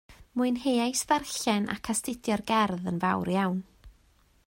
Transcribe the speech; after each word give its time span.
Mwynheais 0.39 1.01
ddarllen 1.11 1.69
ac 1.75 1.91
astudio'r 1.95 2.45
gerdd 2.53 2.91
yn 2.93 3.01
fawr 3.05 3.35
iawn 3.39 3.65